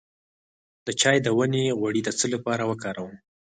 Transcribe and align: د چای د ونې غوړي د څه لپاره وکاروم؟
د 0.85 0.87
چای 1.01 1.17
د 1.25 1.27
ونې 1.37 1.63
غوړي 1.79 2.01
د 2.03 2.09
څه 2.19 2.25
لپاره 2.33 2.63
وکاروم؟ 2.71 3.13